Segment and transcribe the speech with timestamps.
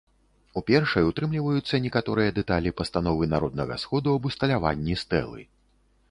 [0.59, 5.45] У першай утрымліваюцца некаторыя дэталі пастановы народнага сходу аб усталяванні стэлы.